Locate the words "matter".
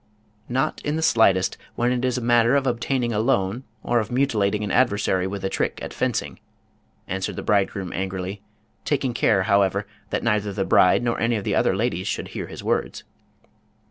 2.21-2.55